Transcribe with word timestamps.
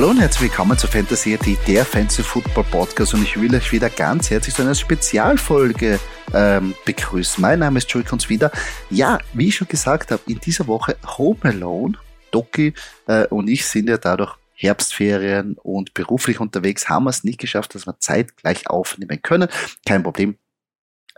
Hallo 0.00 0.12
und 0.12 0.18
herzlich 0.18 0.50
willkommen 0.50 0.78
zu 0.78 0.86
Fantasy 0.86 1.34
AT, 1.34 1.46
der 1.68 1.84
Fantasy 1.84 2.22
Football 2.22 2.64
Podcast 2.70 3.12
und 3.12 3.22
ich 3.22 3.38
will 3.38 3.54
euch 3.54 3.70
wieder 3.70 3.90
ganz 3.90 4.30
herzlich 4.30 4.54
zu 4.54 4.62
einer 4.62 4.74
Spezialfolge 4.74 6.00
ähm, 6.32 6.74
begrüßen. 6.86 7.42
Mein 7.42 7.58
Name 7.58 7.76
ist 7.76 7.90
Joey 7.90 8.04
Kunz 8.04 8.30
wieder. 8.30 8.50
Ja, 8.88 9.18
wie 9.34 9.48
ich 9.48 9.56
schon 9.56 9.68
gesagt 9.68 10.10
habe, 10.10 10.22
in 10.26 10.40
dieser 10.40 10.66
Woche 10.68 10.96
Home 11.18 11.40
Alone, 11.42 11.98
Doki 12.30 12.72
äh, 13.08 13.26
und 13.26 13.50
ich 13.50 13.66
sind 13.66 13.90
ja 13.90 13.98
dadurch 13.98 14.36
Herbstferien 14.54 15.58
und 15.62 15.92
beruflich 15.92 16.40
unterwegs, 16.40 16.88
haben 16.88 17.04
wir 17.04 17.10
es 17.10 17.22
nicht 17.22 17.38
geschafft, 17.38 17.74
dass 17.74 17.86
wir 17.86 17.98
zeitgleich 17.98 18.70
aufnehmen 18.70 19.20
können. 19.20 19.50
Kein 19.84 20.02
Problem, 20.02 20.38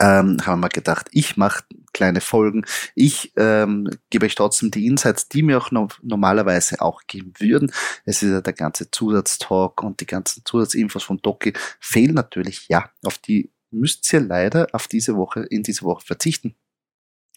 ähm, 0.02 0.38
haben 0.45 0.61
wir 0.61 0.69
gedacht, 0.69 1.09
ich 1.12 1.37
mache 1.37 1.62
kleine 1.92 2.20
Folgen. 2.20 2.65
Ich 2.97 3.33
ähm, 3.37 3.88
gebe 4.10 4.27
euch 4.27 4.34
trotzdem 4.34 4.73
die 4.73 4.87
Insights, 4.87 5.29
die 5.29 5.43
mir 5.43 5.59
auch 5.59 5.70
no 5.70 5.88
normalerweise 6.02 6.80
auch 6.80 7.02
geben 7.06 7.33
würden. 7.38 7.73
Es 8.05 8.23
ist 8.23 8.30
ja 8.33 8.41
der 8.41 8.52
ganze 8.52 8.91
Zusatztalk 8.91 9.83
und 9.83 10.01
die 10.01 10.07
ganzen 10.07 10.43
Zusatzinfos 10.45 11.05
von 11.05 11.19
Doki 11.23 11.52
fehlen 11.79 12.15
natürlich, 12.15 12.66
ja, 12.69 12.91
auf 13.05 13.19
die 13.19 13.52
müsst 13.70 14.12
ihr 14.12 14.20
leider 14.20 14.66
auf 14.73 14.88
diese 14.88 15.16
Woche, 15.16 15.46
in 15.48 15.62
diese 15.62 15.83
Woche 15.83 16.05
verzichten. 16.05 16.57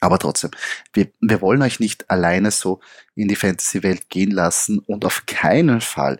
Aber 0.01 0.19
trotzdem, 0.19 0.51
wir, 0.93 1.07
wir 1.21 1.41
wollen 1.41 1.61
euch 1.61 1.79
nicht 1.79 2.09
alleine 2.09 2.51
so 2.51 2.79
in 3.15 3.27
die 3.27 3.35
Fantasy-Welt 3.35 4.09
gehen 4.09 4.31
lassen 4.31 4.79
und 4.79 5.05
auf 5.05 5.25
keinen 5.25 5.81
Fall 5.81 6.19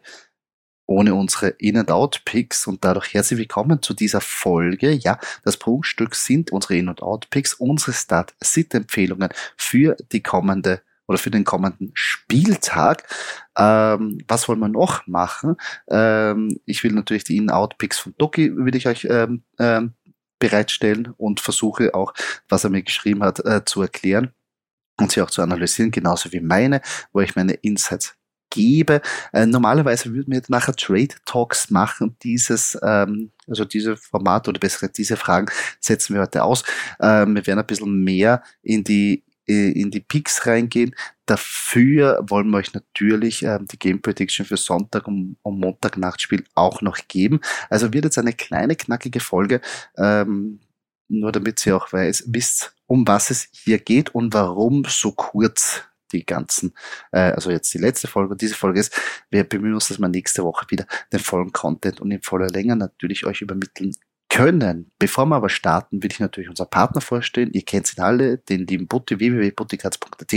ohne 0.88 1.16
unsere 1.16 1.50
In-and-Out-Picks 1.50 2.68
und 2.68 2.84
dadurch 2.84 3.14
herzlich 3.14 3.40
willkommen 3.40 3.82
zu 3.82 3.94
dieser 3.94 4.22
Folge. 4.22 4.92
Ja, 4.92 5.20
das 5.44 5.58
Prunkstück 5.58 6.16
sind 6.16 6.52
unsere 6.52 6.78
In-and-Out-Picks, 6.78 7.56
unsere 7.56 7.94
Start-Sit-Empfehlungen 7.94 9.30
für 9.58 9.96
die 10.12 10.22
kommende 10.22 10.82
oder 11.08 11.18
für 11.18 11.32
den 11.32 11.44
kommenden 11.44 11.92
Spieltag. 11.94 13.08
Ähm, 13.58 14.20
was 14.28 14.48
wollen 14.48 14.60
wir 14.60 14.70
noch 14.70 15.06
machen? 15.08 15.56
Ähm, 15.88 16.60
ich 16.66 16.84
will 16.84 16.94
natürlich 16.94 17.24
die 17.24 17.38
In-Out-Picks 17.38 18.00
von 18.00 18.16
Doki, 18.18 18.56
will 18.56 18.76
ich 18.76 18.88
euch 18.88 19.06
ähm, 19.10 19.44
ähm, 19.60 19.94
bereitstellen 20.40 21.14
und 21.18 21.40
versuche 21.40 21.94
auch, 21.94 22.14
was 22.50 22.64
er 22.64 22.70
mir 22.70 22.84
geschrieben 22.84 23.24
hat, 23.24 23.40
äh, 23.46 23.64
zu 23.66 23.82
erklären 23.82 24.34
und 24.98 25.12
sie 25.12 25.22
auch 25.22 25.30
zu 25.30 25.42
analysieren, 25.42 25.92
genauso 25.92 26.32
wie 26.32 26.42
meine, 26.42 26.82
wo 27.14 27.22
ich 27.22 27.36
meine 27.36 27.54
Insights 27.54 28.16
gebe. 28.56 29.02
Äh, 29.34 29.46
normalerweise 29.46 30.14
würden 30.14 30.34
wir 30.34 30.42
nachher 30.48 30.76
Trade 30.76 31.16
Talks 31.26 31.70
machen. 31.70 32.16
Dieses, 32.24 32.78
ähm, 32.82 33.32
also 33.48 33.66
diese 33.66 33.98
Format 33.98 34.48
oder 34.48 34.60
besser 34.60 34.88
diese 34.88 35.18
Fragen 35.18 35.48
setzen 35.80 36.16
wir 36.16 36.22
heute 36.22 36.44
aus. 36.44 36.64
Ähm, 37.00 37.36
wir 37.36 37.46
werden 37.46 37.60
ein 37.60 37.68
bisschen 37.68 38.04
mehr 38.04 38.42
in 38.64 38.84
die 38.84 39.24
äh, 39.48 39.72
in 39.80 39.92
die 39.92 40.00
Picks 40.00 40.48
reingehen. 40.48 40.96
Dafür 41.26 42.24
wollen 42.28 42.50
wir 42.50 42.58
euch 42.58 42.74
natürlich 42.74 43.44
ähm, 43.44 43.68
die 43.72 43.78
Game 43.78 44.02
Prediction 44.02 44.46
für 44.46 44.58
Sonntag 44.58 45.08
und, 45.08 45.38
und 45.44 45.60
Montag 45.60 45.98
Nachtspiel 45.98 46.44
auch 46.56 46.82
noch 46.82 46.98
geben. 47.08 47.42
Also 47.70 47.94
wird 47.94 48.06
jetzt 48.06 48.18
eine 48.18 48.34
kleine, 48.34 48.76
knackige 48.76 49.20
Folge, 49.20 49.62
ähm, 49.98 50.60
nur 51.08 51.32
damit 51.32 51.66
ihr 51.66 51.78
auch 51.78 51.94
weiß, 51.94 52.26
wisst, 52.28 52.76
um 52.88 53.08
was 53.08 53.30
es 53.30 53.48
hier 53.52 53.80
geht 53.80 54.16
und 54.16 54.34
warum 54.34 54.84
so 54.88 55.12
kurz 55.12 55.84
die 56.12 56.26
ganzen, 56.26 56.74
äh, 57.12 57.32
also 57.32 57.52
jetzt 57.52 57.74
die 57.74 57.78
letzte 57.78 58.08
Folge 58.08 58.32
und 58.34 58.42
diese 58.42 58.56
Folge 58.56 58.80
ist, 58.80 58.94
wir 59.30 59.44
bemühen 59.44 59.74
uns, 59.74 59.88
dass 59.88 60.00
wir 60.00 60.08
nächste 60.08 60.44
Woche 60.44 60.66
wieder 60.70 60.86
den 61.12 61.20
vollen 61.20 61.52
Content 61.52 62.02
und 62.02 62.12
in 62.12 62.22
voller 62.22 62.48
Länge 62.48 62.76
natürlich 62.76 63.26
euch 63.26 63.42
übermitteln 63.42 63.96
können. 64.36 64.92
Bevor 65.00 65.26
wir 65.28 65.38
aber 65.38 65.48
starten, 65.48 66.04
will 66.04 66.12
ich 66.12 66.20
natürlich 66.20 66.50
unseren 66.50 66.70
Partner 66.70 67.00
vorstellen. 67.00 67.52
Ihr 67.54 67.64
kennt 67.64 67.98
ihn 67.98 68.04
alle, 68.04 68.38
den 68.38 68.68
lieben 68.68 68.86
Butti, 68.86 69.18
www.butticards.at, 69.18 70.32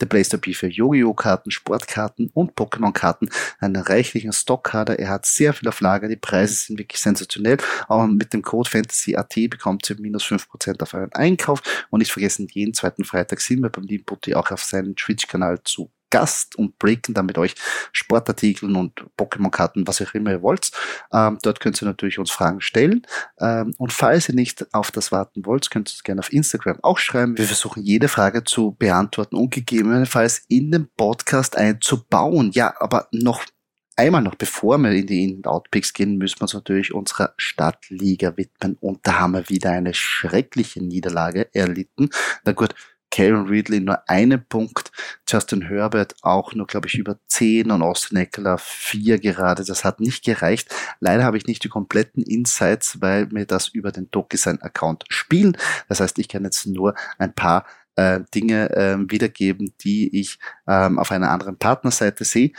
der 0.00 0.06
Playstore 0.06 0.52
für 0.52 0.68
Yu-Gi-Oh! 0.68 1.14
Karten, 1.14 1.50
Sportkarten 1.50 2.30
und 2.32 2.52
Pokémon-Karten, 2.54 3.28
einen 3.58 3.82
reichlichen 3.82 4.32
Stockkader. 4.32 5.00
Er 5.00 5.08
hat 5.08 5.26
sehr 5.26 5.52
viel 5.52 5.68
auf 5.68 5.80
Lager, 5.80 6.06
die 6.06 6.14
Preise 6.14 6.54
sind 6.54 6.78
wirklich 6.78 7.00
sensationell. 7.00 7.56
Aber 7.88 8.06
mit 8.06 8.32
dem 8.32 8.42
Code 8.42 8.70
FANTASYAT 8.70 9.50
bekommt 9.50 9.90
ihr 9.90 10.00
minus 10.00 10.26
5% 10.26 10.80
auf 10.80 10.94
euren 10.94 11.12
Einkauf. 11.12 11.60
Und 11.90 11.98
nicht 11.98 12.12
vergessen, 12.12 12.46
jeden 12.52 12.72
zweiten 12.72 13.02
Freitag 13.02 13.40
sind 13.40 13.62
wir 13.62 13.68
beim 13.68 13.84
lieben 13.84 14.04
Butti 14.04 14.32
auch 14.36 14.52
auf 14.52 14.62
seinem 14.62 14.94
Twitch-Kanal 14.94 15.58
zu 15.64 15.90
Gast 16.10 16.56
und 16.56 16.78
breaken 16.78 17.14
dann 17.14 17.26
mit 17.26 17.38
euch 17.38 17.54
Sportartikeln 17.92 18.76
und 18.76 19.04
Pokémon-Karten, 19.16 19.86
was 19.86 20.02
auch 20.02 20.14
immer 20.14 20.32
ihr 20.32 20.42
wollt. 20.42 20.70
Ähm, 21.12 21.38
dort 21.42 21.60
könnt 21.60 21.80
ihr 21.80 21.86
natürlich 21.86 22.18
uns 22.18 22.30
Fragen 22.30 22.60
stellen. 22.60 23.06
Ähm, 23.38 23.74
und 23.78 23.92
falls 23.92 24.28
ihr 24.28 24.34
nicht 24.34 24.66
auf 24.74 24.90
das 24.90 25.12
warten 25.12 25.46
wollt, 25.46 25.70
könnt 25.70 25.90
ihr 25.90 25.94
es 25.94 26.02
gerne 26.02 26.20
auf 26.20 26.32
Instagram 26.32 26.78
auch 26.82 26.98
schreiben. 26.98 27.38
Wir 27.38 27.46
versuchen 27.46 27.82
jede 27.82 28.08
Frage 28.08 28.44
zu 28.44 28.72
beantworten 28.78 29.36
und 29.36 29.50
gegebenenfalls 29.50 30.42
in 30.48 30.70
den 30.70 30.88
Podcast 30.96 31.56
einzubauen. 31.56 32.50
Ja, 32.52 32.74
aber 32.80 33.08
noch 33.12 33.44
einmal 34.00 34.22
noch, 34.22 34.34
bevor 34.34 34.78
wir 34.78 34.90
in 34.92 35.06
die 35.06 35.24
In-Out-Picks 35.24 35.92
gehen, 35.92 36.16
müssen 36.16 36.40
wir 36.40 36.42
uns 36.42 36.54
natürlich 36.54 36.92
unserer 36.94 37.34
Stadtliga 37.36 38.36
widmen. 38.36 38.76
Und 38.80 39.06
da 39.06 39.20
haben 39.20 39.34
wir 39.34 39.48
wieder 39.48 39.70
eine 39.70 39.94
schreckliche 39.94 40.82
Niederlage 40.82 41.54
erlitten. 41.54 42.08
Na 42.44 42.52
gut, 42.52 42.74
Karen 43.10 43.48
Ridley 43.48 43.80
nur 43.80 44.08
einen 44.08 44.44
Punkt, 44.44 44.92
Justin 45.28 45.62
Herbert 45.62 46.14
auch 46.22 46.54
nur, 46.54 46.66
glaube 46.66 46.88
ich, 46.88 46.94
über 46.94 47.18
zehn 47.28 47.70
und 47.70 47.82
Austin 47.82 48.18
Eckler 48.18 48.58
vier 48.58 49.18
gerade. 49.18 49.64
Das 49.64 49.84
hat 49.84 50.00
nicht 50.00 50.24
gereicht. 50.24 50.74
Leider 51.00 51.24
habe 51.24 51.36
ich 51.36 51.46
nicht 51.46 51.64
die 51.64 51.68
kompletten 51.68 52.22
Insights, 52.22 53.00
weil 53.00 53.26
mir 53.26 53.46
das 53.46 53.68
über 53.68 53.92
den 53.92 54.10
DocuSign-Account 54.10 55.04
spielen. 55.08 55.56
Das 55.88 56.00
heißt, 56.00 56.18
ich 56.18 56.28
kann 56.28 56.44
jetzt 56.44 56.66
nur 56.66 56.94
ein 57.18 57.34
paar 57.34 57.64
äh, 57.96 58.20
Dinge 58.34 58.70
äh, 58.70 58.96
wiedergeben, 59.10 59.72
die 59.82 60.20
ich 60.20 60.38
ähm, 60.66 60.98
auf 60.98 61.10
einer 61.10 61.30
anderen 61.30 61.58
Partnerseite 61.58 62.24
sehe. 62.24 62.52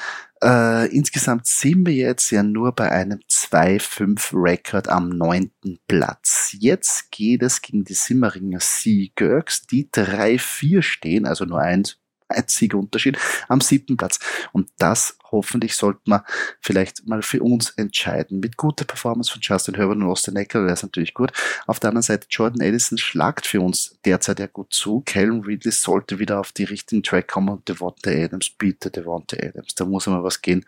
Äh, 0.44 0.88
insgesamt 0.96 1.46
sind 1.46 1.86
wir 1.86 1.94
jetzt 1.94 2.32
ja 2.32 2.42
nur 2.42 2.74
bei 2.74 2.92
einem 2.92 3.20
2-5-Record 3.30 4.90
am 4.90 5.10
neunten 5.10 5.80
Platz. 5.88 6.56
Jetzt 6.58 7.12
geht 7.12 7.44
es 7.44 7.62
gegen 7.62 7.84
die 7.84 7.94
Simmeringer 7.94 8.60
Seagurks, 8.60 9.68
die 9.68 9.90
3-4 9.92 10.82
stehen, 10.82 11.26
also 11.28 11.46
nur 11.46 11.60
eins 11.60 12.01
einziger 12.32 12.78
Unterschied 12.78 13.18
am 13.48 13.62
siebten 13.62 13.98
Platz. 13.98 14.20
Und 14.52 14.70
das 14.78 15.18
hoffentlich 15.32 15.76
sollten 15.76 16.12
wir 16.12 16.26
vielleicht 16.60 17.08
mal 17.08 17.22
für 17.22 17.42
uns 17.42 17.70
entscheiden. 17.72 18.40
Mit 18.40 18.58
guter 18.58 18.86
Performance 18.86 19.32
von 19.32 19.42
Justin 19.42 19.76
Herbert 19.76 19.98
und 19.98 20.04
Austin 20.04 20.36
Eckler 20.36 20.64
wäre 20.64 20.74
es 20.74 20.84
natürlich 20.84 21.14
gut. 21.14 21.32
Auf 21.68 21.80
der 21.80 21.90
anderen 21.90 22.04
Seite, 22.04 22.28
Jordan 22.30 22.62
Edison 22.62 22.98
schlagt 22.98 23.48
für 23.48 23.62
uns 23.62 23.98
derzeit 24.06 24.40
ja 24.40 24.48
gut 24.48 24.74
zu. 24.74 25.02
Calvin 25.06 25.42
Ridley 25.42 25.72
sollte 25.72 26.20
wieder 26.20 26.40
auf 26.40 26.52
die 26.52 26.66
richtigen 26.66 27.04
Track 27.04 27.28
kommen 27.28 27.50
und 27.50 27.68
Devonta 27.68 28.12
Adams, 28.12 28.50
bitte 28.50 28.92
Devonta 28.92 29.38
Adams, 29.38 29.76
da 29.76 29.86
muss 29.86 30.08
immer 30.08 30.24
was 30.24 30.42
gehen. 30.42 30.66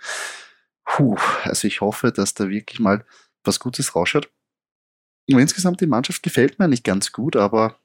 Puh, 0.85 1.17
also 1.43 1.67
ich 1.67 1.81
hoffe, 1.81 2.11
dass 2.11 2.33
da 2.33 2.49
wirklich 2.49 2.79
mal 2.79 3.05
was 3.43 3.59
Gutes 3.59 3.95
rausschaut. 3.95 4.29
Und 5.29 5.39
insgesamt 5.39 5.79
die 5.81 5.87
Mannschaft 5.87 6.23
gefällt 6.23 6.59
mir 6.59 6.67
nicht 6.67 6.83
ganz 6.83 7.11
gut, 7.11 7.35
aber 7.35 7.77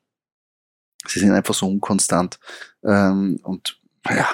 sie 1.06 1.20
sind 1.20 1.32
einfach 1.32 1.54
so 1.54 1.66
unkonstant. 1.66 2.38
Ähm, 2.84 3.40
und 3.42 3.80
ja, 4.08 4.28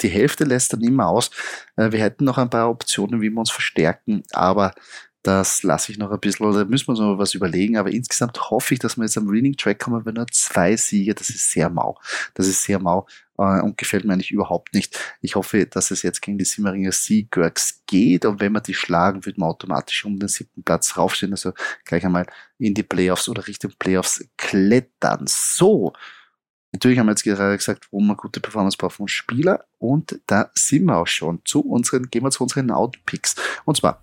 die 0.00 0.08
Hälfte 0.08 0.44
lässt 0.44 0.72
dann 0.72 0.82
immer 0.82 1.08
aus. 1.08 1.30
Äh, 1.76 1.92
wir 1.92 2.00
hätten 2.00 2.24
noch 2.24 2.38
ein 2.38 2.50
paar 2.50 2.70
Optionen, 2.70 3.20
wie 3.20 3.30
wir 3.30 3.38
uns 3.38 3.50
verstärken, 3.50 4.22
aber 4.32 4.74
das 5.24 5.62
lasse 5.62 5.90
ich 5.90 5.96
noch 5.96 6.10
ein 6.10 6.20
bisschen, 6.20 6.44
oder 6.44 6.66
müssen 6.66 6.86
wir 6.86 6.90
uns 6.90 7.00
noch 7.00 7.18
was 7.18 7.32
überlegen. 7.32 7.78
Aber 7.78 7.90
insgesamt 7.90 8.50
hoffe 8.50 8.74
ich, 8.74 8.80
dass 8.80 8.98
wir 8.98 9.04
jetzt 9.04 9.16
am 9.16 9.30
Winning 9.30 9.56
Track 9.56 9.78
kommen, 9.80 10.04
wenn 10.04 10.14
nur 10.14 10.26
zwei 10.28 10.76
Siege, 10.76 11.14
das 11.14 11.30
ist 11.30 11.50
sehr 11.50 11.70
mau. 11.70 11.98
Das 12.34 12.46
ist 12.46 12.62
sehr 12.62 12.78
mau 12.78 13.06
äh, 13.38 13.62
und 13.62 13.78
gefällt 13.78 14.04
mir 14.04 14.12
eigentlich 14.12 14.32
überhaupt 14.32 14.74
nicht. 14.74 14.98
Ich 15.22 15.34
hoffe, 15.34 15.64
dass 15.64 15.90
es 15.90 16.02
jetzt 16.02 16.20
gegen 16.20 16.36
die 16.36 16.44
Simmeringer 16.44 16.92
Seagurks 16.92 17.80
geht 17.86 18.26
und 18.26 18.40
wenn 18.40 18.52
wir 18.52 18.60
die 18.60 18.74
schlagen, 18.74 19.24
wird 19.24 19.38
man 19.38 19.48
automatisch 19.48 20.04
um 20.04 20.18
den 20.18 20.28
siebten 20.28 20.62
Platz 20.62 20.94
raufstehen, 20.98 21.32
also 21.32 21.54
gleich 21.86 22.04
einmal 22.04 22.26
in 22.58 22.74
die 22.74 22.82
Playoffs 22.82 23.26
oder 23.26 23.46
Richtung 23.46 23.72
Playoffs 23.78 24.22
klettern. 24.36 25.24
So. 25.26 25.94
Natürlich 26.72 26.98
haben 26.98 27.06
wir 27.06 27.12
jetzt 27.12 27.24
gerade 27.24 27.56
gesagt, 27.56 27.88
wo 27.92 28.00
man 28.00 28.16
gute 28.16 28.40
Performance 28.40 28.76
braucht 28.76 28.96
von 28.96 29.08
Spieler 29.08 29.64
und 29.78 30.20
da 30.26 30.50
sind 30.54 30.84
wir 30.84 30.98
auch 30.98 31.06
schon 31.06 31.40
zu 31.46 31.60
unseren, 31.60 32.10
gehen 32.10 32.24
wir 32.24 32.30
zu 32.30 32.42
unseren 32.42 32.70
Outpicks. 32.70 33.36
Und 33.64 33.78
zwar 33.78 34.02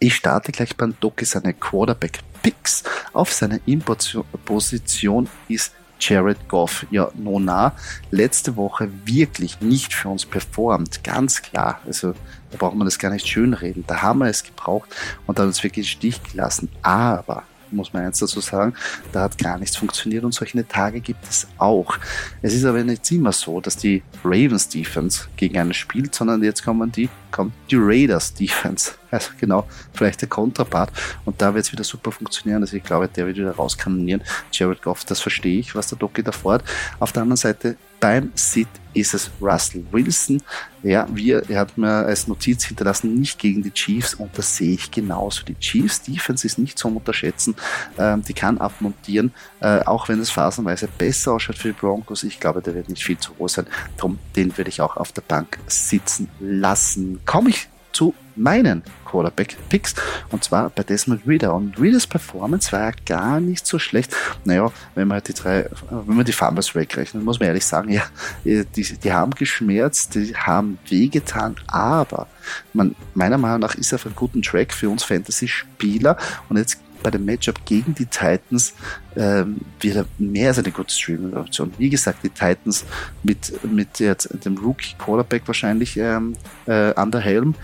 ich 0.00 0.14
starte 0.14 0.52
gleich 0.52 0.76
beim 0.76 0.94
Doki 1.00 1.24
seine 1.24 1.54
Quarterback 1.54 2.20
Picks. 2.42 2.84
Auf 3.12 3.32
seiner 3.32 3.58
In-Position 3.66 5.28
ist 5.48 5.72
Jared 5.98 6.48
Goff. 6.48 6.86
Ja, 6.90 7.10
Nona, 7.14 7.72
letzte 8.10 8.56
Woche 8.56 8.88
wirklich 9.04 9.60
nicht 9.60 9.92
für 9.92 10.08
uns 10.08 10.24
performt. 10.24 11.02
Ganz 11.02 11.42
klar. 11.42 11.80
Also, 11.84 12.12
da 12.50 12.58
braucht 12.58 12.76
man 12.76 12.86
das 12.86 12.98
gar 12.98 13.10
nicht 13.10 13.26
schönreden. 13.26 13.84
Da 13.86 14.02
haben 14.02 14.20
wir 14.20 14.28
es 14.28 14.44
gebraucht 14.44 14.88
und 15.26 15.38
hat 15.38 15.46
uns 15.46 15.62
wirklich 15.64 15.90
Stich 15.90 16.22
gelassen. 16.22 16.68
Aber 16.82 17.42
muss 17.70 17.92
man 17.92 18.04
eins 18.04 18.18
dazu 18.18 18.40
sagen, 18.40 18.74
da 19.12 19.22
hat 19.22 19.36
gar 19.36 19.58
nichts 19.58 19.76
funktioniert 19.76 20.24
und 20.24 20.32
solche 20.32 20.66
Tage 20.66 21.00
gibt 21.00 21.28
es 21.28 21.46
auch. 21.58 21.98
Es 22.40 22.54
ist 22.54 22.64
aber 22.64 22.82
nicht 22.82 23.10
immer 23.10 23.32
so, 23.32 23.60
dass 23.60 23.76
die 23.76 24.02
Ravens 24.24 24.68
Defense 24.68 25.26
gegen 25.36 25.58
einen 25.58 25.74
spielt, 25.74 26.14
sondern 26.14 26.42
jetzt 26.42 26.64
kommen 26.64 26.90
die 26.92 27.10
kommt 27.30 27.52
die 27.70 27.76
Raiders 27.78 28.34
Defense. 28.34 28.92
Also 29.10 29.30
genau, 29.40 29.66
vielleicht 29.94 30.20
der 30.20 30.28
Kontrapart. 30.28 30.92
Und 31.24 31.40
da 31.40 31.54
wird 31.54 31.64
es 31.64 31.72
wieder 31.72 31.82
super 31.82 32.12
funktionieren. 32.12 32.62
Also 32.62 32.76
ich 32.76 32.84
glaube, 32.84 33.08
der 33.08 33.26
wird 33.26 33.38
wieder 33.38 33.52
rauskanonieren. 33.52 34.22
Jared 34.52 34.82
Goff, 34.82 35.06
das 35.06 35.20
verstehe 35.20 35.60
ich, 35.60 35.74
was 35.74 35.86
der 35.86 35.96
Doki 35.96 36.22
da 36.22 36.30
fordert. 36.30 36.68
Auf 36.98 37.12
der 37.12 37.22
anderen 37.22 37.38
Seite, 37.38 37.78
beim 38.00 38.30
Sit 38.34 38.68
ist 38.94 39.14
es 39.14 39.30
Russell 39.40 39.84
Wilson. 39.90 40.42
Ja, 40.82 41.06
wir, 41.10 41.48
er 41.48 41.60
hat 41.60 41.76
mir 41.76 41.88
als 41.88 42.28
Notiz 42.28 42.64
hinterlassen, 42.64 43.14
nicht 43.14 43.38
gegen 43.38 43.62
die 43.62 43.72
Chiefs 43.72 44.14
und 44.14 44.36
das 44.38 44.56
sehe 44.56 44.74
ich 44.74 44.90
genauso. 44.90 45.44
Die 45.44 45.56
Chiefs 45.56 46.02
Defense 46.02 46.46
ist 46.46 46.58
nicht 46.58 46.78
zum 46.78 46.96
Unterschätzen. 46.96 47.56
Ähm, 47.98 48.22
die 48.22 48.32
kann 48.32 48.58
abmontieren, 48.58 49.32
äh, 49.60 49.80
auch 49.80 50.08
wenn 50.08 50.20
es 50.20 50.30
phasenweise 50.30 50.88
besser 50.98 51.32
ausschaut 51.32 51.58
für 51.58 51.68
die 51.68 51.78
Broncos. 51.78 52.22
Ich 52.22 52.38
glaube, 52.38 52.62
der 52.62 52.74
wird 52.74 52.88
nicht 52.88 53.04
viel 53.04 53.18
zu 53.18 53.32
groß 53.34 53.54
sein. 53.54 53.66
Darum, 53.96 54.18
den 54.36 54.56
würde 54.56 54.70
ich 54.70 54.80
auch 54.80 54.96
auf 54.96 55.12
der 55.12 55.22
Bank 55.22 55.58
sitzen 55.66 56.28
lassen. 56.38 57.17
Komme 57.24 57.50
ich 57.50 57.68
zu 57.92 58.14
meinen 58.36 58.82
Quarterback-Picks 59.06 59.94
und 60.30 60.44
zwar 60.44 60.70
bei 60.70 60.82
Desmond 60.82 61.26
Reader. 61.26 61.54
Und 61.54 61.80
Readers 61.80 62.06
Performance 62.06 62.70
war 62.70 62.80
ja 62.80 62.92
gar 63.06 63.40
nicht 63.40 63.66
so 63.66 63.78
schlecht. 63.78 64.14
Naja, 64.44 64.70
wenn 64.94 65.08
man 65.08 65.16
halt 65.16 65.28
die 65.28 65.34
drei, 65.34 65.68
wenn 65.90 66.16
man 66.16 66.24
die 66.24 66.32
Farmers 66.32 66.74
wegrechnet, 66.74 67.24
muss 67.24 67.40
man 67.40 67.48
ehrlich 67.48 67.66
sagen, 67.66 67.90
ja, 67.90 68.02
die, 68.44 68.64
die 68.64 69.12
haben 69.12 69.32
geschmerzt, 69.32 70.14
die 70.14 70.36
haben 70.36 70.78
wehgetan, 70.88 71.56
aber 71.66 72.28
man, 72.72 72.94
meiner 73.14 73.38
Meinung 73.38 73.60
nach 73.60 73.74
ist 73.74 73.92
er 73.92 73.96
auf 73.96 74.06
einem 74.06 74.14
guten 74.14 74.42
Track 74.42 74.72
für 74.72 74.88
uns 74.88 75.02
Fantasy-Spieler 75.02 76.16
und 76.48 76.56
jetzt 76.56 76.78
bei 77.02 77.10
dem 77.10 77.24
Matchup 77.24 77.64
gegen 77.64 77.94
die 77.94 78.06
Titans 78.06 78.74
ähm, 79.16 79.60
wird 79.80 80.06
mehr 80.18 80.48
als 80.48 80.58
eine 80.58 80.70
gute 80.70 80.92
Streaming-Option. 80.92 81.72
Wie 81.78 81.90
gesagt, 81.90 82.22
die 82.22 82.30
Titans 82.30 82.84
mit, 83.22 83.52
mit 83.64 83.98
jetzt 84.00 84.28
dem 84.44 84.56
Rookie-Quarterback 84.58 85.42
wahrscheinlich 85.46 85.96
ähm, 85.96 86.34
äh, 86.66 86.94
an 86.94 87.10
der 87.10 87.20
Helm 87.20 87.54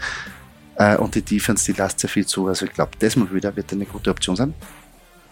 äh, 0.77 0.97
und 0.97 1.15
die 1.15 1.23
Defense, 1.23 1.71
die 1.71 1.79
lasst 1.79 2.01
sehr 2.01 2.11
viel 2.11 2.27
zu. 2.27 2.49
Also 2.49 2.67
ich 2.67 2.73
glaube, 2.73 2.93
Desmond 3.01 3.33
Reader 3.33 3.55
wird 3.57 3.73
eine 3.73 3.87
gute 3.87 4.11
Option 4.11 4.37
sein. 4.37 4.55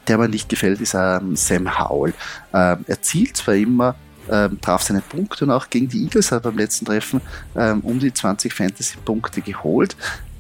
Der 0.09 0.19
mir 0.19 0.29
nicht 0.29 0.49
gefällt, 0.49 0.81
ist 0.81 0.95
ähm, 0.95 1.37
Sam 1.37 1.79
Howell. 1.79 2.15
Ähm, 2.53 2.85
er 2.87 3.03
zielt 3.03 3.37
zwar 3.37 3.55
immer 3.55 3.95
ähm, 4.31 4.61
traf 4.61 4.83
seine 4.83 5.01
Punkte 5.01 5.45
und 5.45 5.51
auch 5.51 5.69
gegen 5.69 5.89
die 5.89 6.03
Eagles 6.05 6.31
hat 6.31 6.45
er 6.45 6.51
beim 6.51 6.59
letzten 6.59 6.87
Treffen 6.87 7.21
ähm, 7.57 7.81
um 7.81 7.99
die 7.99 8.13
20 8.13 8.53
Fantasy-Punkte 8.53 9.41
geholt, 9.41 9.97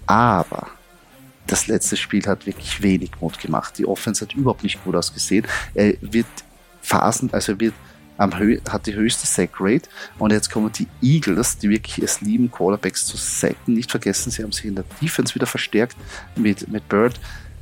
aber 0.07 0.69
das 1.47 1.67
letzte 1.67 1.97
Spiel 1.97 2.25
hat 2.27 2.47
wirklich 2.47 2.83
wenig 2.83 3.11
Mut 3.21 3.39
gemacht. 3.39 3.79
Die 3.79 3.87
Offense 3.87 4.25
hat 4.25 4.35
überhaupt 4.35 4.63
nicht 4.63 4.83
gut 4.85 4.95
ausgesehen. 4.95 5.47
Er 5.75 5.95
wird 6.01 6.27
Phasen, 6.81 7.33
also 7.33 7.53
er 7.53 7.61
wird 7.61 7.75
am 8.19 8.39
Hö 8.39 8.59
hat 8.69 8.87
die 8.87 8.95
höchste 8.95 9.27
Sack 9.27 9.53
Rate 9.59 9.89
und 10.19 10.33
jetzt 10.33 10.51
kommen 10.51 10.71
die 10.73 10.87
Eagles, 11.01 11.59
die 11.59 11.71
wirklich 11.71 11.99
es 11.99 12.21
lieben, 12.21 12.51
Quarterbacks 12.51 13.07
zu 13.07 13.17
sacken. 13.17 13.75
Nicht 13.75 13.91
vergessen, 13.91 14.31
sie 14.31 14.43
haben 14.43 14.53
sich 14.53 14.67
in 14.67 14.75
der 14.75 14.85
Defense 15.01 15.35
wieder 15.35 15.47
verstärkt 15.47 15.97
mit, 16.37 16.69
mit 16.69 16.89
Bird. 16.89 17.19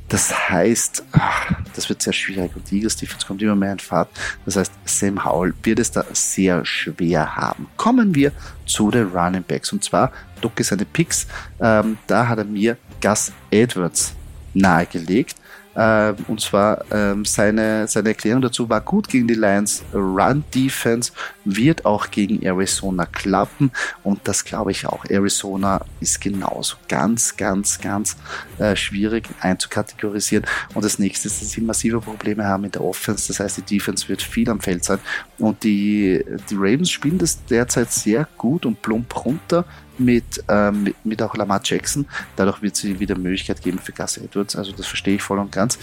Das 0.09 0.49
heißt, 0.49 1.05
ach, 1.13 1.53
das 1.73 1.87
wird 1.87 2.01
sehr 2.01 2.11
schwierig 2.11 2.53
und 2.53 2.69
die 2.69 2.75
Eagles 2.75 2.97
Defense 2.97 3.25
kommt 3.25 3.41
immer 3.41 3.55
mehr 3.55 3.71
in 3.71 3.79
Fahrt. 3.79 4.09
Das 4.43 4.57
heißt, 4.57 4.73
Sam 4.83 5.23
Howell 5.23 5.53
wird 5.63 5.79
es 5.79 5.89
da 5.89 6.03
sehr 6.11 6.65
schwer 6.65 7.37
haben. 7.37 7.67
Kommen 7.77 8.13
wir 8.13 8.33
zu 8.65 8.91
den 8.91 9.07
Running 9.07 9.43
Backs 9.43 9.71
und 9.71 9.85
zwar 9.85 10.11
Ducke 10.41 10.65
seine 10.65 10.83
Picks. 10.83 11.27
Ähm, 11.61 11.97
da 12.07 12.27
hat 12.27 12.39
er 12.39 12.43
mir 12.43 12.75
Gus 13.01 13.31
Edwards 13.49 14.13
nahegelegt. 14.53 15.35
Äh, 15.73 16.13
und 16.27 16.41
zwar 16.41 16.83
ähm, 16.91 17.23
seine, 17.23 17.87
seine 17.87 18.09
Erklärung 18.09 18.41
dazu 18.41 18.69
war 18.69 18.81
gut 18.81 19.07
gegen 19.07 19.27
die 19.27 19.35
Lions. 19.35 19.83
Run 19.93 20.43
Defense 20.53 21.13
wird 21.45 21.85
auch 21.85 22.11
gegen 22.11 22.43
Arizona 22.43 23.05
klappen 23.05 23.71
und 24.03 24.19
das 24.25 24.43
glaube 24.43 24.71
ich 24.71 24.85
auch. 24.85 25.05
Arizona 25.05 25.85
ist 26.01 26.19
genauso 26.19 26.75
ganz, 26.89 27.37
ganz, 27.37 27.79
ganz 27.79 28.17
äh, 28.59 28.75
schwierig 28.75 29.29
einzukategorisieren. 29.39 30.45
Und 30.73 30.83
das 30.83 30.99
nächste 30.99 31.29
ist, 31.29 31.41
dass 31.41 31.51
sie 31.51 31.61
massive 31.61 32.01
Probleme 32.01 32.43
haben 32.45 32.63
mit 32.63 32.75
der 32.75 32.83
Offense. 32.83 33.29
Das 33.29 33.39
heißt, 33.39 33.57
die 33.57 33.77
Defense 33.77 34.09
wird 34.09 34.21
viel 34.21 34.49
am 34.49 34.59
Feld 34.59 34.83
sein. 34.83 34.99
Und 35.37 35.63
die, 35.63 36.23
die 36.49 36.55
Ravens 36.55 36.91
spielen 36.91 37.17
das 37.17 37.45
derzeit 37.45 37.91
sehr 37.91 38.27
gut 38.37 38.65
und 38.65 38.81
plump 38.81 39.25
runter 39.25 39.65
mit, 39.97 40.43
ähm, 40.47 40.93
mit, 41.03 41.21
auch 41.21 41.35
Lamar 41.35 41.61
Jackson. 41.63 42.05
Dadurch 42.35 42.61
wird 42.61 42.75
sie 42.75 42.99
wieder 42.99 43.17
Möglichkeit 43.17 43.61
geben 43.61 43.79
für 43.79 43.91
Gus 43.91 44.17
Edwards. 44.17 44.55
Also 44.55 44.71
das 44.71 44.87
verstehe 44.87 45.15
ich 45.15 45.21
voll 45.21 45.39
und 45.39 45.51
ganz. 45.51 45.77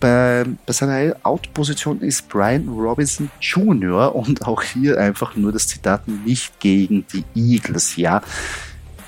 Bei, 0.00 0.44
bei 0.66 0.72
seiner 0.72 1.16
Out-Position 1.22 2.00
ist 2.00 2.28
Brian 2.28 2.68
Robinson 2.68 3.30
Jr. 3.40 4.14
und 4.14 4.46
auch 4.46 4.62
hier 4.62 4.98
einfach 4.98 5.36
nur 5.36 5.52
das 5.52 5.66
Zitat 5.66 6.06
nicht 6.08 6.58
gegen 6.60 7.04
die 7.12 7.24
Eagles. 7.34 7.96
Ja, 7.96 8.22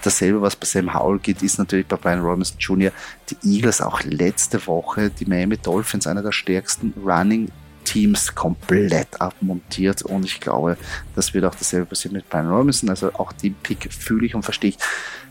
dasselbe, 0.03 0.41
was 0.41 0.57
bei 0.57 0.67
Sam 0.67 0.95
Howell 0.95 1.19
geht, 1.19 1.43
ist 1.43 1.59
natürlich 1.59 1.87
bei 1.87 1.97
Brian 1.97 2.21
Robinson 2.21 2.57
Jr. 2.59 2.93
Die 3.31 3.57
Eagles 3.57 3.81
auch 3.81 4.03
letzte 4.03 4.65
Woche, 4.67 5.11
die 5.11 5.27
Miami 5.27 5.57
Dolphins, 5.57 6.07
einer 6.07 6.23
der 6.23 6.33
stärksten 6.33 6.95
Running 7.05 7.51
Teams 7.87 8.35
komplett 8.35 9.21
abmontiert 9.21 10.03
und 10.03 10.25
ich 10.25 10.41
glaube, 10.41 10.77
das 11.15 11.33
wird 11.33 11.45
auch 11.45 11.55
dasselbe 11.55 11.87
passieren 11.87 12.17
mit 12.17 12.29
Brian 12.29 12.51
Robinson. 12.51 12.91
Also 12.91 13.13
auch 13.15 13.33
den 13.33 13.55
Pick 13.55 13.91
fühle 13.91 14.27
ich 14.27 14.35
und 14.35 14.43
verstehe 14.43 14.71
ich. 14.71 14.79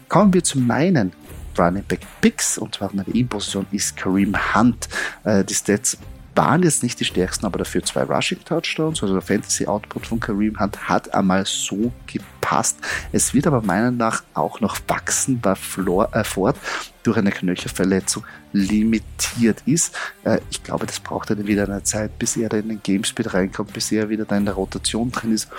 Kommen 0.10 0.34
wir 0.34 0.44
zu 0.44 0.57
meinen 0.57 1.12
Running 1.57 1.84
Back 1.84 2.02
Picks 2.22 2.57
und 2.57 2.75
zwar 2.75 2.90
meine 2.94 3.13
E-Position 3.13 3.68
ist 3.72 3.96
Kareem 3.96 4.36
Hunt. 4.56 4.88
Äh, 5.24 5.44
die 5.44 5.54
Stats 5.54 5.98
waren 6.35 6.63
jetzt 6.63 6.83
nicht 6.83 6.99
die 6.99 7.05
stärksten, 7.05 7.45
aber 7.45 7.59
dafür 7.59 7.83
zwei 7.83 8.03
Rushing 8.03 8.43
Touchdowns. 8.43 9.01
Also 9.01 9.13
der 9.13 9.21
Fantasy 9.21 9.65
Output 9.65 10.07
von 10.07 10.19
Kareem 10.19 10.59
Hunt 10.59 10.89
hat 10.89 11.13
einmal 11.13 11.45
so 11.45 11.91
gepasst. 12.07 12.77
Es 13.11 13.33
wird 13.33 13.47
aber 13.47 13.61
meiner 13.61 13.91
Nach 13.91 14.23
auch 14.33 14.59
noch 14.59 14.77
wachsen 14.87 15.39
bei 15.39 15.55
Floor, 15.55 16.13
äh, 16.13 16.23
Ford 16.23 16.55
durch 17.03 17.17
eine 17.17 17.31
Knöchelverletzung 17.31 18.25
limitiert 18.51 19.63
ist. 19.65 19.95
Äh, 20.23 20.39
ich 20.49 20.63
glaube, 20.63 20.85
das 20.85 20.99
braucht 20.99 21.29
er 21.29 21.47
wieder 21.47 21.63
eine 21.63 21.83
Zeit, 21.83 22.17
bis 22.19 22.37
er 22.37 22.49
da 22.49 22.57
in 22.57 22.69
den 22.69 22.83
Gamespeed 22.83 23.33
reinkommt, 23.33 23.73
bis 23.73 23.91
er 23.91 24.09
wieder 24.09 24.25
da 24.25 24.37
in 24.37 24.45
der 24.45 24.55
Rotation 24.55 25.11
drin 25.11 25.33
ist. 25.33 25.49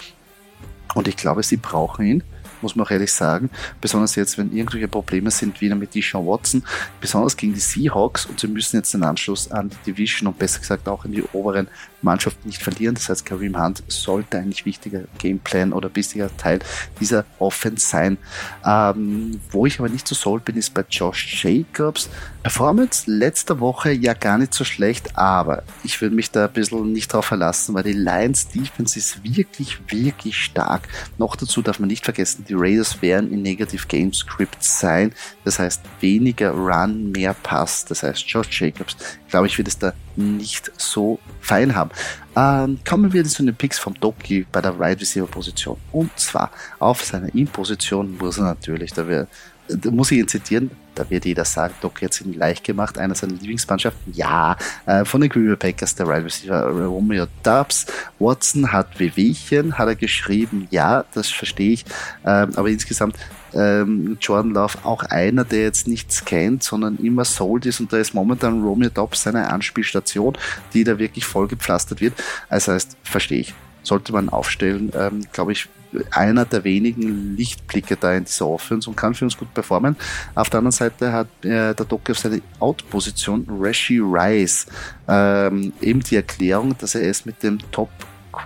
Und 0.94 1.08
ich 1.08 1.16
glaube, 1.16 1.42
sie 1.42 1.56
brauchen 1.56 2.06
ihn 2.06 2.22
muss 2.62 2.76
man 2.76 2.86
auch 2.86 2.90
ehrlich 2.90 3.12
sagen. 3.12 3.50
Besonders 3.80 4.14
jetzt, 4.14 4.38
wenn 4.38 4.54
irgendwelche 4.54 4.88
Probleme 4.88 5.30
sind, 5.30 5.60
wieder 5.60 5.74
mit 5.74 5.94
Deshaun 5.94 6.26
Watson, 6.26 6.62
besonders 7.00 7.36
gegen 7.36 7.54
die 7.54 7.60
Seahawks 7.60 8.26
und 8.26 8.40
sie 8.40 8.48
müssen 8.48 8.76
jetzt 8.76 8.94
den 8.94 9.02
Anschluss 9.02 9.50
an 9.50 9.70
die 9.70 9.92
Division 9.92 10.28
und 10.28 10.38
besser 10.38 10.60
gesagt 10.60 10.88
auch 10.88 11.04
in 11.04 11.12
die 11.12 11.22
oberen 11.32 11.68
Mannschaften 12.02 12.48
nicht 12.48 12.62
verlieren. 12.62 12.94
Das 12.94 13.08
heißt, 13.08 13.26
Kareem 13.26 13.62
Hunt 13.62 13.82
sollte 13.88 14.38
eigentlich 14.38 14.64
wichtiger 14.64 15.02
Gameplan 15.18 15.72
oder 15.72 15.94
wichtiger 15.94 16.34
Teil 16.36 16.60
dieser 17.00 17.24
Offense 17.38 17.86
sein. 17.86 18.16
Ähm, 18.64 19.40
wo 19.50 19.66
ich 19.66 19.78
aber 19.78 19.88
nicht 19.88 20.08
so 20.08 20.14
sold 20.14 20.44
bin, 20.44 20.56
ist 20.56 20.72
bei 20.72 20.84
Josh 20.88 21.44
Jacobs. 21.44 22.08
Performance 22.42 23.10
letzter 23.10 23.58
Woche 23.58 23.90
ja 23.90 24.14
gar 24.14 24.38
nicht 24.38 24.54
so 24.54 24.62
schlecht, 24.62 25.18
aber 25.18 25.64
ich 25.82 26.00
würde 26.00 26.14
mich 26.14 26.30
da 26.30 26.44
ein 26.44 26.52
bisschen 26.52 26.92
nicht 26.92 27.12
drauf 27.12 27.26
verlassen, 27.26 27.74
weil 27.74 27.82
die 27.82 27.92
Lions 27.92 28.48
Defense 28.48 28.96
ist 28.96 29.24
wirklich, 29.24 29.80
wirklich 29.90 30.36
stark. 30.36 30.88
Noch 31.18 31.34
dazu 31.34 31.60
darf 31.60 31.80
man 31.80 31.88
nicht 31.88 32.04
vergessen, 32.04 32.44
die 32.48 32.54
Raiders 32.54 33.02
werden 33.02 33.32
in 33.32 33.42
Negative 33.42 33.86
Game 33.86 34.12
Script 34.12 34.62
sein. 34.62 35.12
Das 35.44 35.58
heißt, 35.58 35.82
weniger 36.00 36.50
Run, 36.50 37.12
mehr 37.12 37.34
Pass. 37.34 37.84
Das 37.84 38.02
heißt, 38.02 38.26
Josh 38.28 38.60
Jacobs, 38.60 38.96
glaube 39.28 39.46
ich, 39.46 39.58
wird 39.58 39.68
es 39.68 39.78
da 39.78 39.92
nicht 40.16 40.70
so 40.76 41.18
fein 41.40 41.74
haben. 41.74 41.90
Ähm, 42.36 42.78
kommen 42.88 43.12
wir 43.12 43.24
zu 43.24 43.42
den 43.42 43.54
Picks 43.54 43.78
vom 43.78 43.94
Doki 43.94 44.46
bei 44.50 44.60
der 44.60 44.74
Wide 44.74 44.84
right 44.84 45.00
Receiver 45.00 45.26
Position. 45.26 45.76
Und 45.92 46.10
zwar 46.18 46.50
auf 46.78 47.04
seiner 47.04 47.34
In-Position 47.34 48.16
muss 48.18 48.38
er 48.38 48.44
natürlich, 48.44 48.92
da, 48.92 49.08
wir, 49.08 49.26
da 49.68 49.90
muss 49.90 50.10
ich 50.10 50.18
ihn 50.18 50.28
zitieren, 50.28 50.70
da 50.94 51.08
wird 51.10 51.24
jeder 51.24 51.44
sagen, 51.44 51.74
Doc 51.80 52.02
hat 52.02 52.12
es 52.12 52.20
ihm 52.22 52.32
leicht 52.32 52.64
gemacht, 52.64 52.98
einer 52.98 53.14
seiner 53.14 53.34
Lieblingsmannschaften. 53.34 54.14
Ja, 54.14 54.56
äh, 54.86 55.04
von 55.04 55.20
den 55.20 55.30
Green 55.30 55.46
Bay 55.46 55.56
Packers, 55.56 55.94
der 55.94 56.08
Wide 56.08 56.24
Receiver 56.24 56.70
Romeo 56.70 57.26
Dubs. 57.42 57.86
Watson 58.18 58.72
hat 58.72 58.98
Wehwehchen, 58.98 59.76
hat 59.76 59.88
er 59.88 59.94
geschrieben. 59.94 60.66
Ja, 60.70 61.04
das 61.12 61.28
verstehe 61.28 61.72
ich. 61.72 61.84
Ähm, 62.24 62.52
aber 62.56 62.68
insgesamt 62.68 63.16
ähm, 63.54 64.16
Jordan 64.20 64.52
Love 64.52 64.78
auch 64.84 65.02
einer, 65.04 65.44
der 65.44 65.62
jetzt 65.62 65.86
nichts 65.86 66.24
kennt, 66.24 66.62
sondern 66.62 66.96
immer 66.96 67.24
sold 67.24 67.66
ist 67.66 67.80
und 67.80 67.92
da 67.92 67.98
ist 67.98 68.14
momentan 68.14 68.62
Romeo 68.62 68.90
Dobbs 68.90 69.22
seine 69.22 69.50
Anspielstation, 69.50 70.36
die 70.72 70.84
da 70.84 70.98
wirklich 70.98 71.24
voll 71.26 71.46
gepflastert 71.46 72.00
wird. 72.00 72.14
Also 72.48 72.72
heißt, 72.72 72.96
verstehe 73.02 73.40
ich. 73.40 73.54
Sollte 73.82 74.12
man 74.12 74.28
aufstellen, 74.28 74.90
ähm, 74.96 75.26
glaube 75.32 75.52
ich, 75.52 75.68
einer 76.10 76.44
der 76.44 76.64
wenigen 76.64 77.36
Lichtblicke 77.36 77.96
da 77.96 78.14
in 78.14 78.24
dieser 78.24 78.46
Offense 78.46 78.88
und 78.88 78.96
kann 78.96 79.14
für 79.14 79.24
uns 79.24 79.36
gut 79.36 79.52
performen. 79.54 79.96
Auf 80.34 80.50
der 80.50 80.58
anderen 80.58 80.72
Seite 80.72 81.12
hat 81.12 81.28
äh, 81.42 81.74
der 81.74 81.86
Doc 81.86 82.08
auf 82.10 82.18
seine 82.18 82.42
Out-Position 82.58 83.46
Rashi 83.48 84.00
Rice 84.00 84.66
ähm, 85.08 85.72
eben 85.80 86.00
die 86.00 86.16
Erklärung, 86.16 86.76
dass 86.78 86.94
er 86.94 87.08
es 87.08 87.24
mit 87.24 87.42
dem 87.42 87.58
Top 87.70 87.90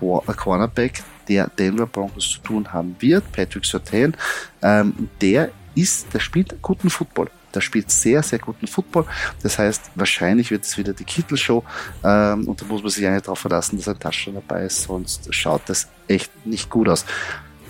äh, 0.00 0.32
Cornerback 0.35 1.02
der 1.28 1.49
Denver 1.49 1.87
Broncos 1.87 2.30
zu 2.30 2.40
tun 2.40 2.73
haben 2.73 2.97
wird, 2.99 3.30
Patrick 3.32 3.64
Surtain, 3.64 4.16
ähm, 4.62 5.09
der 5.20 5.50
ist, 5.75 6.12
der 6.12 6.20
spielt 6.20 6.61
guten 6.61 6.90
Football. 6.90 7.30
Der 7.54 7.61
spielt 7.61 7.90
sehr, 7.90 8.23
sehr 8.23 8.38
guten 8.38 8.66
Football. 8.66 9.07
Das 9.42 9.59
heißt, 9.59 9.92
wahrscheinlich 9.95 10.50
wird 10.50 10.64
es 10.64 10.78
wieder 10.78 10.92
die 10.92 11.04
Kittelshow 11.04 11.64
ähm, 12.04 12.49
und 12.49 12.61
da 12.61 12.66
muss 12.66 12.83
man 12.83 12.90
sich 12.90 13.07
eigentlich 13.07 13.23
darauf 13.23 13.40
verlassen, 13.40 13.76
dass 13.76 13.88
ein 13.88 13.99
Touchdown 13.99 14.35
dabei 14.35 14.64
ist, 14.64 14.83
sonst 14.83 15.33
schaut 15.35 15.62
das 15.66 15.88
echt 16.09 16.30
nicht 16.47 16.71
gut 16.71 16.88
aus. 16.88 17.04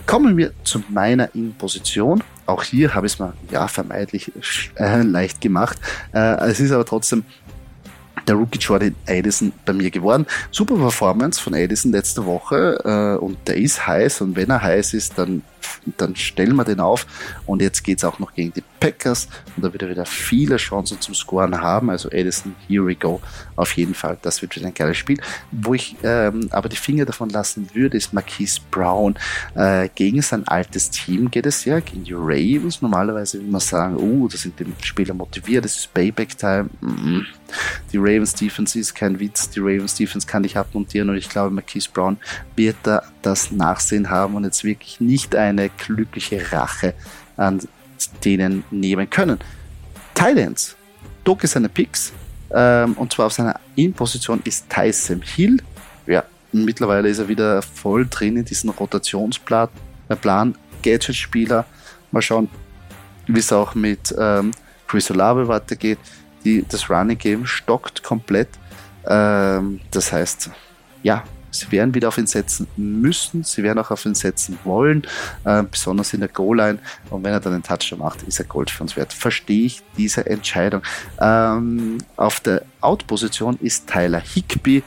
Kommen 0.07 0.37
wir 0.37 0.53
zu 0.65 0.83
meiner 0.89 1.35
In-Position 1.35 2.23
auch 2.51 2.65
hier 2.65 2.95
habe 2.95 3.07
ich 3.07 3.15
es 3.15 3.19
mal 3.21 3.33
ja 3.51 3.69
vermeidlich 3.69 4.33
äh, 4.75 5.03
leicht 5.03 5.41
gemacht. 5.41 5.79
Äh, 6.13 6.49
es 6.49 6.59
ist 6.59 6.73
aber 6.73 6.85
trotzdem 6.85 7.25
der 8.27 8.35
Rookie 8.35 8.59
Jordan 8.59 8.95
Addison 9.07 9.53
bei 9.65 9.73
mir 9.73 9.91
geworden. 9.91 10.27
Super 10.51 10.75
Performance 10.75 11.41
von 11.41 11.55
Addison 11.55 11.93
letzte 11.93 12.27
Woche 12.27 12.81
äh, 12.85 13.25
und 13.25 13.39
der 13.47 13.57
ist 13.57 13.87
heiß 13.87 14.21
und 14.23 14.37
wenn 14.37 14.51
er 14.51 14.63
heiß 14.63 14.95
ist, 14.95 15.17
dann 15.17 15.43
dann 15.97 16.17
stellen 16.17 16.55
wir 16.57 16.65
den 16.65 16.81
auf. 16.81 17.07
Und 17.47 17.63
jetzt 17.63 17.83
geht 17.83 17.99
es 17.99 18.05
auch 18.05 18.19
noch 18.19 18.35
gegen 18.35 18.53
die 18.53 18.63
Packers 18.81 19.29
und 19.57 19.65
da 19.65 19.73
wird 19.73 19.83
er 19.83 19.91
wieder 19.91 20.07
viele 20.07 20.57
Chancen 20.57 21.01
zum 21.01 21.15
Scoren 21.15 21.61
haben. 21.61 21.91
Also 21.91 22.11
Edison, 22.11 22.55
here 22.67 22.87
we 22.87 22.95
go. 22.95 23.21
Auf 23.57 23.77
jeden 23.77 23.95
Fall, 23.95 24.19
das 24.23 24.41
wird 24.43 24.57
wieder 24.57 24.67
ein 24.67 24.75
geiles 24.75 24.97
Spiel. 24.97 25.21
Wo 25.51 25.75
ich 25.75 25.97
ähm, 26.03 26.49
aber 26.51 26.69
die 26.69 26.77
Finger 26.77 27.05
davon 27.05 27.29
lassen 27.29 27.69
würde, 27.75 27.97
ist 27.97 28.13
Marquise 28.13 28.61
Brown. 28.71 29.15
Äh, 29.55 29.89
gegen 29.95 30.23
sein 30.23 30.47
altes 30.49 30.91
Team 30.91 31.31
geht 31.31 31.47
es 31.47 31.65
ja, 31.65 31.81
gegen 31.81 32.05
die 32.05 32.15
Ravens. 32.15 32.81
Normalerweise 32.81 33.39
will 33.39 33.51
man 33.51 33.61
sagen, 33.61 33.97
oh, 33.97 34.29
da 34.29 34.37
sind 34.37 34.59
die 34.59 34.67
Spieler 34.83 35.15
motiviert, 35.15 35.65
das 35.65 35.77
ist 35.77 35.93
Payback-Time. 35.95 36.71
Mm. 36.81 37.21
Die 37.93 37.99
Ravens 37.99 38.35
Defense 38.35 38.79
ist 38.79 38.95
kein 38.95 39.19
Witz, 39.19 39.51
die 39.51 39.61
Ravens 39.61 39.95
Defense 39.95 40.27
kann 40.27 40.45
ich 40.45 40.57
abmontieren 40.57 41.11
und 41.11 41.17
ich 41.17 41.29
glaube, 41.29 41.51
Marquise 41.51 41.89
Brown 41.93 42.17
wird 42.57 42.77
da 42.85 43.03
das 43.23 43.51
Nachsehen 43.51 44.09
haben 44.09 44.35
und 44.35 44.45
jetzt 44.45 44.65
wirklich 44.65 45.01
nicht 45.01 45.35
eine 45.35 45.60
glückliche 45.69 46.53
Rache 46.53 46.95
an 47.37 47.61
denen 48.25 48.65
nehmen 48.71 49.09
können. 49.09 49.39
Titans. 50.15 50.77
Doke 51.25 51.47
seine 51.47 51.69
Picks. 51.69 52.13
Ähm, 52.53 52.95
und 52.95 53.13
zwar 53.13 53.27
auf 53.27 53.33
seiner 53.33 53.61
In-Position 53.77 54.41
ist 54.45 54.69
Tyson 54.69 55.23
Hill. 55.23 55.63
Ja, 56.07 56.25
mittlerweile 56.53 57.09
ist 57.09 57.19
er 57.19 57.29
wieder 57.29 57.63
voll 57.63 58.07
drin 58.09 58.37
in 58.37 58.45
diesem 58.45 58.71
Rotationsplan. 58.71 59.69
Äh. 60.09 60.17
Gadget-Spieler. 60.83 61.67
Mal 62.11 62.23
schauen, 62.23 62.49
wie 63.27 63.39
es 63.39 63.53
auch 63.53 63.75
mit 63.75 64.15
ähm, 64.19 64.53
Chris 64.87 65.11
Olave 65.11 65.47
weitergeht. 65.47 65.99
Die, 66.45 66.65
das 66.67 66.89
Running 66.89 67.19
Game 67.19 67.47
stockt 67.47 68.03
komplett. 68.03 68.49
Ähm, 69.07 69.81
das 69.91 70.13
heißt, 70.13 70.51
ja, 71.03 71.23
Sie 71.51 71.71
werden 71.73 71.95
wieder 71.95 72.09
auf 72.09 72.19
ihn 72.19 72.27
setzen 72.27 72.67
müssen, 72.77 73.45
sie 73.45 73.63
werden 73.63 73.79
auch 73.79 73.91
auf 73.91 74.05
ihn 74.05 74.15
setzen 74.15 74.59
wollen, 74.65 75.03
äh, 75.45 75.63
besonders 75.63 76.13
in 76.15 76.21
der 76.21 76.29
Goal-Line. 76.29 76.79
Und 77.11 77.25
wenn 77.25 77.33
er 77.33 77.41
dann 77.41 77.55
einen 77.55 77.63
Touchdown 77.63 77.99
macht, 77.99 78.23
ist 78.23 78.39
er 78.39 78.45
Gold 78.45 78.71
für 78.71 78.83
uns 78.83 78.97
wert. 78.97 79.13
Verstehe 79.13 79.67
ich 79.67 79.83
diese 79.97 80.27
Entscheidung. 80.27 80.83
Ähm, 81.21 81.99
auf 82.17 82.41
der 82.41 82.63
Out-Position 82.81 83.59
ist 83.61 83.89
Tyler 83.89 84.21
Higby 84.21 84.83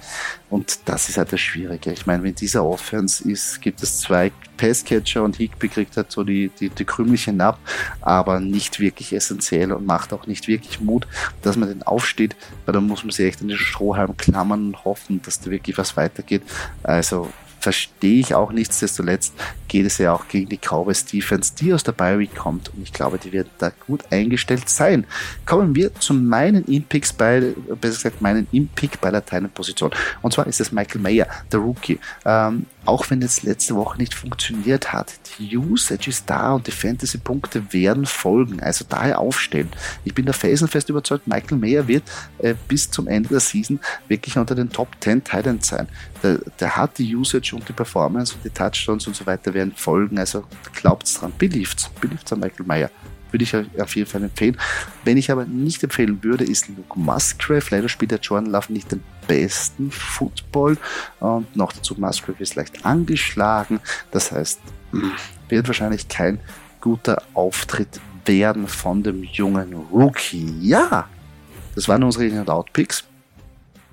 und 0.49 0.79
das 0.85 1.09
ist 1.09 1.17
halt 1.17 1.33
das 1.33 1.41
Schwierige. 1.41 1.91
Ich 1.91 2.05
meine, 2.05 2.23
wenn 2.23 2.35
dieser 2.35 2.63
Offense 2.65 3.27
ist, 3.29 3.61
gibt 3.61 3.81
es 3.81 3.99
zwei 3.99 4.31
Passcatcher 4.57 5.23
und 5.23 5.35
Higby 5.37 5.67
kriegt 5.67 5.97
halt 5.97 6.11
so 6.11 6.23
die, 6.23 6.49
die, 6.59 6.69
die 6.69 6.85
Krümelchen 6.85 7.41
ab, 7.41 7.59
aber 8.01 8.39
nicht 8.39 8.79
wirklich 8.79 9.13
essentiell 9.13 9.71
und 9.71 9.85
macht 9.85 10.13
auch 10.13 10.27
nicht 10.27 10.47
wirklich 10.47 10.79
Mut, 10.79 11.07
dass 11.41 11.57
man 11.57 11.69
den 11.69 11.83
aufsteht, 11.83 12.35
weil 12.65 12.73
dann 12.73 12.87
muss 12.87 13.03
man 13.03 13.11
sich 13.11 13.25
echt 13.25 13.41
in 13.41 13.47
den 13.47 13.57
Strohhalm 13.57 14.15
klammern 14.17 14.67
und 14.67 14.85
hoffen, 14.85 15.21
dass 15.23 15.39
da 15.39 15.49
wirklich 15.49 15.77
was 15.77 15.97
weitergeht. 15.97 16.43
Also 16.83 17.29
verstehe 17.63 18.19
ich 18.19 18.35
auch 18.35 18.51
nichtsdestotrotz, 18.51 19.31
geht 19.69 19.85
es 19.85 19.97
ja 19.97 20.13
auch 20.13 20.27
gegen 20.27 20.49
die 20.49 20.57
Cowboys 20.57 21.05
Defense, 21.05 21.53
die 21.57 21.73
aus 21.73 21.83
der 21.83 21.93
Bi 21.93 22.27
kommt 22.27 22.73
und 22.73 22.83
ich 22.83 22.91
glaube, 22.91 23.17
die 23.17 23.31
werden 23.31 23.49
da 23.57 23.71
gut 23.87 24.03
eingestellt 24.11 24.67
sein. 24.67 25.05
Kommen 25.45 25.73
wir 25.73 25.95
zu 25.95 26.13
meinen 26.13 26.65
In-Picks 26.65 27.13
bei, 27.13 27.53
besser 27.79 27.95
gesagt, 27.95 28.21
meinen 28.21 28.47
In-Pick 28.51 28.99
bei 28.99 29.11
der 29.11 29.21
Position. 29.21 29.91
Und 30.21 30.33
zwar 30.33 30.45
ist 30.45 30.59
es 30.59 30.73
Michael 30.73 31.01
Mayer, 31.01 31.27
der 31.51 31.61
Rookie. 31.61 31.99
Ähm, 32.25 32.65
auch 32.85 33.09
wenn 33.09 33.21
es 33.21 33.43
letzte 33.43 33.75
Woche 33.75 33.97
nicht 33.97 34.13
funktioniert 34.13 34.91
hat, 34.91 35.13
die 35.39 35.57
Usage 35.57 36.09
ist 36.09 36.29
da 36.29 36.53
und 36.53 36.67
die 36.67 36.71
Fantasy-Punkte 36.71 37.71
werden 37.71 38.05
folgen. 38.05 38.61
Also 38.61 38.85
daher 38.87 39.19
aufstellen. 39.19 39.69
Ich 40.03 40.13
bin 40.13 40.25
da 40.25 40.33
felsenfest 40.33 40.89
überzeugt, 40.89 41.27
Michael 41.27 41.57
Mayer 41.57 41.87
wird 41.87 42.03
äh, 42.39 42.55
bis 42.67 42.89
zum 42.89 43.07
Ende 43.07 43.29
der 43.29 43.39
Season 43.39 43.79
wirklich 44.07 44.37
unter 44.37 44.55
den 44.55 44.69
Top 44.69 44.89
10 44.99 45.23
Titans 45.23 45.67
sein. 45.67 45.87
Der, 46.21 46.39
der, 46.59 46.75
hat 46.75 46.97
die 46.97 47.15
Usage 47.15 47.55
und 47.55 47.67
die 47.67 47.73
Performance 47.73 48.35
und 48.35 48.43
die 48.43 48.49
Touchdowns 48.49 49.07
und 49.07 49.15
so 49.15 49.25
weiter 49.25 49.53
werden 49.53 49.73
folgen. 49.75 50.17
Also 50.17 50.43
glaubt's 50.73 51.15
dran, 51.15 51.33
belieft's, 51.37 51.89
belieft's 52.01 52.31
an 52.33 52.39
Michael 52.39 52.65
Mayer 52.65 52.89
würde 53.33 53.43
ich 53.43 53.81
auf 53.81 53.95
jeden 53.95 54.09
Fall 54.09 54.23
empfehlen. 54.23 54.57
Wenn 55.03 55.17
ich 55.17 55.31
aber 55.31 55.45
nicht 55.45 55.83
empfehlen 55.83 56.23
würde, 56.23 56.45
ist 56.45 56.69
Luke 56.69 56.97
Musgrave. 56.97 57.65
Leider 57.71 57.89
spielt 57.89 58.11
der 58.11 58.19
Jordan 58.19 58.51
Love 58.51 58.71
nicht 58.71 58.91
den 58.91 59.03
besten 59.27 59.91
Football 59.91 60.77
und 61.19 61.55
noch 61.55 61.73
dazu 61.73 61.95
Musgrave 61.99 62.41
ist 62.41 62.55
leicht 62.55 62.85
angeschlagen. 62.85 63.79
Das 64.11 64.31
heißt, 64.31 64.61
wird 65.49 65.67
wahrscheinlich 65.67 66.07
kein 66.07 66.39
guter 66.79 67.21
Auftritt 67.33 67.99
werden 68.25 68.67
von 68.67 69.03
dem 69.03 69.23
jungen 69.23 69.73
Rookie. 69.73 70.53
Ja, 70.61 71.09
das 71.75 71.87
waren 71.87 72.03
unsere 72.03 72.27
In- 72.27 72.39
und 72.39 72.49
Out-Picks. 72.49 73.03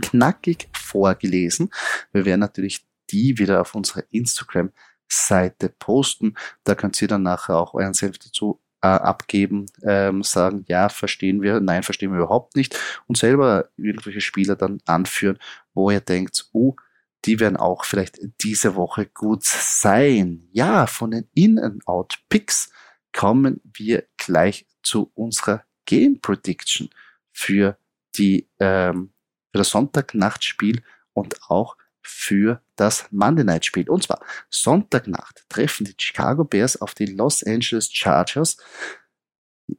Knackig 0.02 0.68
vorgelesen. 0.72 1.70
Wir 2.12 2.24
werden 2.24 2.40
natürlich 2.40 2.86
die 3.10 3.38
wieder 3.38 3.60
auf 3.60 3.74
unserer 3.74 4.04
Instagram-Seite 4.10 5.68
posten. 5.78 6.34
Da 6.64 6.74
könnt 6.74 7.00
ihr 7.02 7.08
dann 7.08 7.22
nachher 7.22 7.56
auch 7.56 7.74
euren 7.74 7.94
Senf 7.94 8.18
dazu 8.18 8.60
äh, 8.82 8.88
abgeben, 8.88 9.66
ähm, 9.82 10.22
sagen, 10.22 10.64
ja, 10.68 10.88
verstehen 10.88 11.42
wir, 11.42 11.60
nein, 11.60 11.82
verstehen 11.82 12.12
wir 12.12 12.20
überhaupt 12.20 12.56
nicht 12.56 12.78
und 13.06 13.18
selber 13.18 13.68
irgendwelche 13.76 14.20
Spieler 14.20 14.56
dann 14.56 14.80
anführen, 14.86 15.38
wo 15.74 15.90
ihr 15.90 16.00
denkt, 16.00 16.48
oh, 16.52 16.76
die 17.24 17.38
werden 17.40 17.56
auch 17.56 17.84
vielleicht 17.84 18.18
diese 18.42 18.74
Woche 18.76 19.06
gut 19.06 19.44
sein. 19.44 20.48
Ja, 20.52 20.86
von 20.86 21.10
den 21.10 21.28
In-and-Out-Picks 21.34 22.70
kommen 23.12 23.60
wir 23.64 24.04
gleich 24.16 24.66
zu 24.82 25.10
unserer 25.14 25.64
Game 25.84 26.20
Prediction 26.20 26.88
für 27.32 27.76
die 28.16 28.48
ähm, 28.58 29.12
für 29.52 29.58
das 29.58 29.70
Sonntagnachtspiel 29.70 30.82
und 31.12 31.50
auch 31.50 31.76
für 32.02 32.62
das 32.76 33.06
Monday 33.10 33.44
Night 33.44 33.64
Spiel. 33.64 33.88
Und 33.88 34.02
zwar 34.02 34.20
Sonntagnacht 34.48 35.44
treffen 35.48 35.84
die 35.84 35.94
Chicago 35.98 36.44
Bears 36.44 36.80
auf 36.80 36.94
die 36.94 37.06
Los 37.06 37.42
Angeles 37.42 37.90
Chargers. 37.92 38.56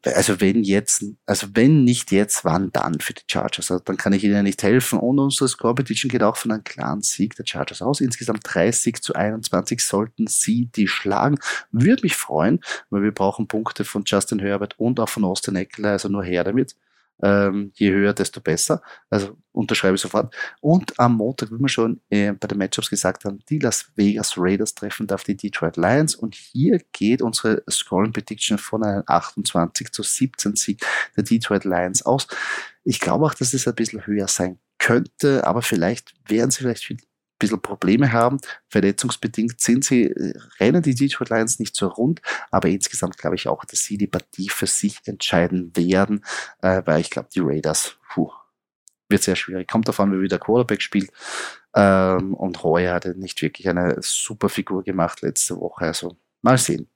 Also 0.05 0.39
wenn 0.39 0.63
jetzt, 0.63 1.03
also 1.25 1.47
wenn 1.53 1.83
nicht 1.83 2.11
jetzt, 2.11 2.45
wann 2.45 2.71
dann 2.71 2.99
für 3.01 3.13
die 3.13 3.23
Chargers? 3.27 3.71
Also 3.71 3.83
dann 3.83 3.97
kann 3.97 4.13
ich 4.13 4.23
ihnen 4.23 4.43
nicht 4.43 4.63
helfen. 4.63 4.99
Und 4.99 5.19
unsere 5.19 5.49
Score 5.49 5.75
Prediction 5.75 6.09
geht 6.09 6.23
auch 6.23 6.37
von 6.37 6.51
einem 6.51 6.63
klaren 6.63 7.01
Sieg 7.01 7.35
der 7.35 7.45
Chargers 7.45 7.81
aus. 7.81 7.99
Insgesamt 7.99 8.41
30 8.43 9.01
zu 9.01 9.13
21 9.13 9.83
sollten 9.83 10.27
sie 10.27 10.69
die 10.75 10.87
schlagen. 10.87 11.39
Würde 11.71 12.03
mich 12.03 12.15
freuen, 12.15 12.61
weil 12.89 13.03
wir 13.03 13.11
brauchen 13.11 13.47
Punkte 13.47 13.83
von 13.83 14.03
Justin 14.05 14.39
Herbert 14.39 14.79
und 14.79 14.99
auch 14.99 15.09
von 15.09 15.25
Austin 15.25 15.55
Eckler, 15.55 15.91
also 15.91 16.07
nur 16.07 16.23
her 16.23 16.43
damit. 16.43 16.75
Ähm, 17.21 17.71
je 17.75 17.91
höher, 17.91 18.13
desto 18.13 18.41
besser. 18.41 18.81
Also 19.09 19.37
unterschreibe 19.51 19.95
ich 19.95 20.01
sofort. 20.01 20.33
Und 20.59 20.99
am 20.99 21.17
Montag, 21.17 21.51
wie 21.51 21.59
wir 21.59 21.69
schon 21.69 22.01
äh, 22.09 22.31
bei 22.33 22.47
den 22.47 22.57
Matchups 22.57 22.89
gesagt 22.89 23.25
haben, 23.25 23.39
die 23.49 23.59
Las 23.59 23.91
Vegas 23.95 24.35
Raiders 24.37 24.75
treffen 24.75 25.09
auf 25.11 25.23
die 25.23 25.35
Detroit 25.35 25.77
Lions. 25.77 26.15
Und 26.15 26.35
hier 26.35 26.79
geht 26.91 27.21
unsere 27.21 27.63
Scoring 27.69 28.13
Prediction 28.13 28.57
von 28.57 28.83
einem 28.83 29.03
28 29.05 29.91
zu 29.91 30.03
17 30.03 30.55
Sieg 30.55 30.85
der 31.15 31.23
Detroit 31.23 31.65
Lions 31.65 32.05
aus. 32.05 32.27
Ich 32.83 32.99
glaube 32.99 33.25
auch, 33.25 33.33
dass 33.33 33.53
es 33.53 33.67
ein 33.67 33.75
bisschen 33.75 34.05
höher 34.05 34.27
sein 34.27 34.59
könnte, 34.79 35.45
aber 35.45 35.61
vielleicht 35.61 36.13
werden 36.27 36.49
sie 36.49 36.59
vielleicht 36.59 36.83
bisschen 37.41 37.61
Probleme 37.61 38.11
haben. 38.11 38.39
Verletzungsbedingt 38.69 39.59
sind 39.59 39.83
sie, 39.83 40.05
äh, 40.05 40.33
rennen 40.59 40.81
die 40.81 40.95
Detroit 40.95 41.29
Lions 41.29 41.59
nicht 41.59 41.75
so 41.75 41.87
rund, 41.87 42.21
aber 42.51 42.69
insgesamt 42.69 43.17
glaube 43.17 43.35
ich 43.35 43.47
auch, 43.47 43.65
dass 43.65 43.83
sie 43.83 43.97
die 43.97 44.07
Partie 44.07 44.49
für 44.49 44.67
sich 44.67 44.99
entscheiden 45.05 45.75
werden, 45.75 46.23
äh, 46.61 46.81
weil 46.85 47.01
ich 47.01 47.09
glaube, 47.09 47.29
die 47.33 47.41
Raiders, 47.41 47.97
puh, 48.13 48.31
wird 49.09 49.23
sehr 49.23 49.35
schwierig. 49.35 49.69
Kommt 49.69 49.87
davon, 49.87 50.11
wie 50.13 50.21
wieder 50.21 50.39
Quarterback 50.39 50.81
spielt. 50.81 51.11
Ähm, 51.75 52.33
und 52.33 52.63
Heuer 52.63 52.95
hat 52.95 53.05
nicht 53.17 53.41
wirklich 53.41 53.69
eine 53.69 53.97
super 54.01 54.49
Figur 54.49 54.83
gemacht 54.83 55.21
letzte 55.21 55.59
Woche. 55.59 55.85
Also 55.85 56.17
mal 56.41 56.57
sehen, 56.57 56.87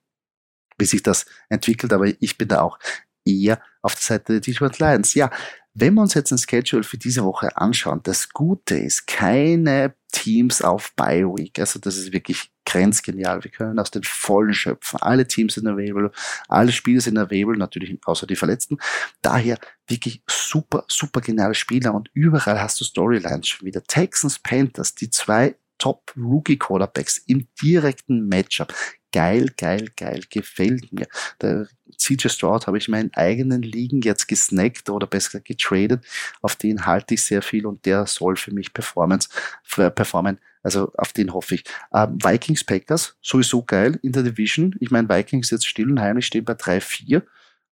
wie 0.78 0.86
sich 0.86 1.02
das 1.02 1.26
entwickelt. 1.48 1.92
Aber 1.92 2.06
ich 2.06 2.38
bin 2.38 2.48
da 2.48 2.62
auch 2.62 2.78
eher 3.24 3.60
auf 3.82 3.94
der 3.94 4.02
Seite 4.02 4.32
der 4.32 4.40
Detroit 4.40 4.78
Lions. 4.78 5.14
Ja, 5.14 5.30
wenn 5.78 5.94
wir 5.94 6.00
uns 6.00 6.14
jetzt 6.14 6.32
ein 6.32 6.38
Schedule 6.38 6.82
für 6.82 6.96
diese 6.96 7.22
Woche 7.22 7.54
anschauen, 7.56 8.00
das 8.02 8.30
Gute 8.30 8.76
ist, 8.78 9.06
keine 9.06 9.94
Teams 10.10 10.62
auf 10.62 10.94
Bye 10.96 11.26
Week. 11.26 11.58
Also 11.58 11.78
das 11.78 11.98
ist 11.98 12.12
wirklich 12.12 12.50
grenzgenial. 12.64 13.44
Wir 13.44 13.50
können 13.50 13.78
aus 13.78 13.90
den 13.90 14.02
Vollen 14.02 14.54
schöpfen. 14.54 14.98
Alle 15.02 15.28
Teams 15.28 15.54
sind 15.54 15.66
available, 15.66 16.10
alle 16.48 16.72
Spiele 16.72 17.02
sind 17.02 17.18
available, 17.18 17.58
natürlich 17.58 17.98
außer 18.06 18.26
die 18.26 18.36
Verletzten. 18.36 18.78
Daher 19.20 19.58
wirklich 19.86 20.22
super, 20.26 20.84
super 20.88 21.20
geniale 21.20 21.54
Spieler 21.54 21.94
und 21.94 22.08
überall 22.14 22.60
hast 22.60 22.80
du 22.80 22.84
Storylines 22.84 23.46
schon 23.46 23.66
wieder. 23.66 23.82
Texans, 23.82 24.38
Panthers, 24.38 24.94
die 24.94 25.10
zwei 25.10 25.56
Top 25.78 26.12
Rookie 26.16 26.58
Quarterbacks 26.58 27.18
im 27.26 27.48
direkten 27.60 28.28
Matchup 28.28 28.72
geil, 29.16 29.50
geil, 29.56 29.88
geil, 29.96 30.20
gefällt 30.28 30.92
mir. 30.92 31.06
Der 31.40 31.68
CJ 31.96 32.28
Stroud 32.28 32.66
habe 32.66 32.76
ich 32.76 32.88
meinen 32.88 33.10
eigenen 33.14 33.62
Ligen 33.62 34.02
jetzt 34.02 34.28
gesnackt 34.28 34.90
oder 34.90 35.06
besser 35.06 35.40
getradet. 35.40 36.04
Auf 36.42 36.56
den 36.56 36.84
halte 36.84 37.14
ich 37.14 37.24
sehr 37.24 37.40
viel 37.40 37.64
und 37.64 37.86
der 37.86 38.04
soll 38.06 38.36
für 38.36 38.52
mich 38.52 38.74
Performance, 38.74 39.30
für 39.62 39.90
performen. 39.90 40.38
Also 40.62 40.92
auf 40.98 41.14
den 41.14 41.32
hoffe 41.32 41.54
ich. 41.54 41.64
Ähm, 41.94 42.18
Vikings 42.22 42.64
Packers, 42.64 43.16
sowieso 43.22 43.62
geil 43.62 43.98
in 44.02 44.12
der 44.12 44.22
Division. 44.22 44.74
Ich 44.80 44.90
meine, 44.90 45.08
Vikings 45.08 45.50
jetzt 45.50 45.66
still 45.66 45.90
und 45.90 46.00
heimlich 46.00 46.26
stehen 46.26 46.44
bei 46.44 46.52
3-4. 46.52 47.22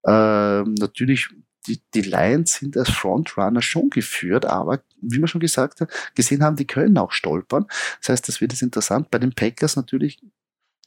Ähm, 0.07 0.75
natürlich, 0.79 1.29
die, 1.67 1.81
die 1.95 2.03
Lions 2.03 2.55
sind 2.55 2.77
als 2.77 2.91
Frontrunner 2.91 3.63
schon 3.63 3.91
geführt, 3.91 4.45
aber 4.45 4.83
wie 5.01 5.19
wir 5.19 5.27
schon 5.27 5.41
gesagt 5.41 5.81
haben, 5.81 5.91
gesehen 6.15 6.43
haben, 6.43 6.57
die 6.57 6.67
können 6.67 6.99
auch 6.99 7.13
stolpern. 7.13 7.67
Das 8.01 8.11
heißt, 8.11 8.29
das 8.29 8.41
wird 8.41 8.53
es 8.53 8.63
interessant. 8.63 9.11
Bei 9.11 9.19
den 9.19 9.35
Packers 9.35 9.77
natürlich, 9.77 10.21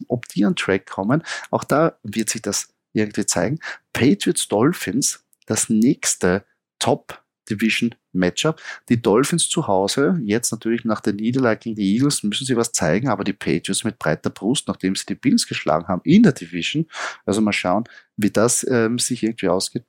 ob 0.08 0.28
die 0.30 0.46
an 0.46 0.56
Track 0.56 0.86
kommen, 0.88 1.24
auch 1.52 1.64
da 1.64 1.98
wird 2.04 2.30
sich 2.30 2.42
das 2.42 2.70
irgendwie 2.94 3.26
zeigen. 3.26 3.60
Patriots 3.94 4.48
Dolphins, 4.48 5.24
das 5.46 5.70
nächste 5.70 6.46
Top 6.80 7.24
Division 7.50 7.96
Matchup. 8.12 8.62
Die 8.90 9.02
Dolphins 9.02 9.50
zu 9.50 9.68
Hause, 9.68 10.20
jetzt 10.24 10.52
natürlich 10.52 10.86
nach 10.86 11.02
der 11.02 11.14
Niederlage 11.14 11.60
gegen 11.60 11.76
die 11.76 11.96
Eagles, 11.96 12.24
müssen 12.24 12.46
sie 12.46 12.58
was 12.58 12.72
zeigen, 12.72 13.08
aber 13.08 13.24
die 13.24 13.34
Patriots 13.34 13.84
mit 13.84 14.00
breiter 14.00 14.30
Brust, 14.30 14.68
nachdem 14.68 14.96
sie 14.96 15.06
die 15.06 15.16
Bills 15.16 15.48
geschlagen 15.48 15.88
haben 15.88 16.02
in 16.04 16.24
der 16.24 16.34
Division. 16.34 16.88
Also 17.26 17.42
mal 17.42 17.54
schauen, 17.54 17.86
wie 18.18 18.32
das 18.32 18.66
ähm, 18.70 19.00
sich 19.00 19.24
irgendwie 19.24 19.50
ausgeht, 19.50 19.86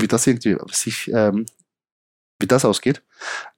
wie 0.00 0.08
das 0.08 0.26
irgendwie 0.26 0.56
sich, 0.72 1.10
ähm, 1.12 1.46
wie 2.38 2.46
das 2.46 2.64
ausgeht. 2.64 3.02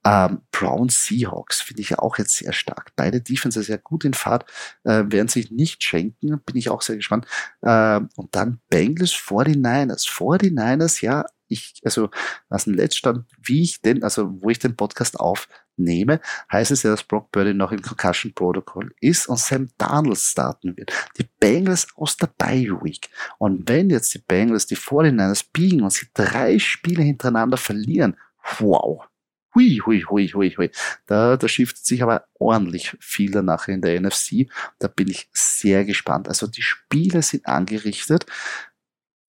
Ähm, 0.04 0.42
Brown 0.50 0.88
Seahawks 0.88 1.62
finde 1.62 1.82
ich 1.82 1.90
ja 1.90 1.99
auch 2.00 2.18
jetzt 2.18 2.37
sehr 2.37 2.52
stark. 2.52 2.92
Beide 2.96 3.20
Defenses 3.20 3.66
sehr 3.66 3.78
gut 3.78 4.04
in 4.04 4.14
Fahrt, 4.14 4.44
äh, 4.84 5.04
werden 5.06 5.28
sich 5.28 5.50
nicht 5.50 5.82
schenken, 5.84 6.40
bin 6.40 6.56
ich 6.56 6.68
auch 6.68 6.82
sehr 6.82 6.96
gespannt. 6.96 7.26
Ähm, 7.62 8.08
und 8.16 8.34
dann 8.34 8.61
Bengals 8.68 9.12
49ers. 9.12 10.08
49ers, 10.08 11.02
ja, 11.02 11.25
ich, 11.52 11.75
also 11.85 12.11
aus 12.49 12.64
dem 12.64 12.75
Letztstand, 12.75 13.25
wie 13.42 13.62
ich 13.62 13.80
den, 13.80 14.02
also 14.02 14.42
wo 14.42 14.50
ich 14.50 14.59
den 14.59 14.76
Podcast 14.76 15.18
aufnehme, 15.21 16.21
heißt 16.50 16.71
es 16.71 16.82
ja, 16.82 16.90
dass 16.90 17.04
Brock 17.04 17.30
Purdy 17.32 17.54
noch 17.54 17.73
im 17.73 17.82
Concussion 17.82 18.32
Protocol 18.35 18.94
ist 19.00 19.28
und 19.28 19.38
Sam 19.38 19.68
Darnold 19.78 20.18
starten 20.18 20.76
wird. 20.76 20.92
Die 21.18 21.28
Bengals 21.40 21.87
aus 21.97 22.16
der 22.16 22.28
Bye 22.38 22.78
Week. 22.82 23.09
Und 23.38 23.68
wenn 23.68 23.90
jetzt 23.90 24.14
die 24.14 24.18
Bengals 24.18 24.66
die 24.66 24.76
49ers 24.76 25.44
biegen 25.52 25.82
und 25.82 25.92
sie 25.92 26.06
drei 26.14 26.59
Spiele 26.59 27.02
hintereinander 27.02 27.56
verlieren, 27.56 28.16
wow. 28.59 29.06
Hui, 29.54 29.82
hui, 29.85 30.02
hui, 30.09 30.28
hui, 30.28 30.50
hui. 30.56 30.71
Da, 31.06 31.37
da 31.37 31.47
schifft 31.47 31.85
sich 31.85 32.02
aber 32.02 32.25
ordentlich 32.38 32.97
viel 33.00 33.30
danach 33.30 33.68
in 33.68 33.82
der 33.82 34.00
NFC. 34.00 34.49
Da 34.78 34.88
bin 34.88 35.09
ich 35.09 35.28
sehr 35.32 35.85
gespannt. 35.85 36.26
Also 36.26 36.47
die 36.47 36.62
Spiele 36.62 37.21
sind 37.23 37.47
angerichtet. 37.47 38.25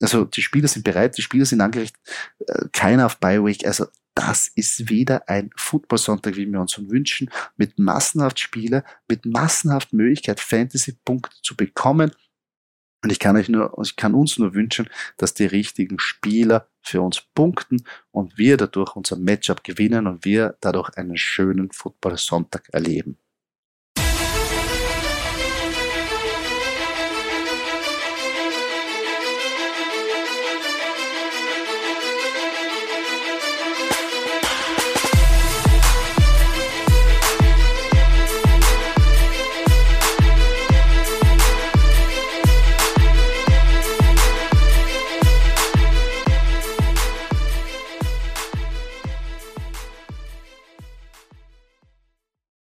Also 0.01 0.25
die 0.25 0.41
Spieler 0.41 0.67
sind 0.67 0.83
bereit, 0.83 1.17
die 1.17 1.21
Spieler 1.21 1.45
sind 1.45 1.61
angerichtet, 1.61 1.99
äh, 2.47 2.65
keiner 2.71 3.05
auf 3.05 3.19
Bioweek. 3.19 3.65
Also 3.65 3.85
das 4.15 4.47
ist 4.47 4.89
wieder 4.89 5.27
ein 5.27 5.49
Football-Sonntag, 5.55 6.35
wie 6.35 6.45
wir 6.45 6.59
uns 6.59 6.77
wünschen, 6.89 7.29
mit 7.57 7.79
massenhaft 7.79 8.39
Spieler, 8.39 8.83
mit 9.07 9.25
massenhaft 9.25 9.93
Möglichkeit, 9.93 10.39
Fantasy-Punkte 10.39 11.35
zu 11.41 11.55
bekommen. 11.55 12.11
Und 13.03 13.11
ich 13.11 13.19
kann 13.19 13.35
euch 13.35 13.49
nur, 13.49 13.77
ich 13.83 13.95
kann 13.95 14.13
uns 14.13 14.37
nur 14.37 14.53
wünschen, 14.53 14.89
dass 15.17 15.33
die 15.33 15.45
richtigen 15.45 15.99
Spieler 15.99 16.69
für 16.81 17.01
uns 17.01 17.21
punkten 17.33 17.83
und 18.11 18.37
wir 18.37 18.55
dadurch 18.55 18.95
unser 18.95 19.17
Matchup 19.17 19.63
gewinnen 19.63 20.07
und 20.07 20.23
wir 20.23 20.57
dadurch 20.61 20.95
einen 20.95 21.17
schönen 21.17 21.71
Football-Sonntag 21.71 22.69
erleben. 22.71 23.17